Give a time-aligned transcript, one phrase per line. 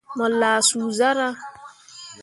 [0.17, 1.35] Mo lah suu zarah.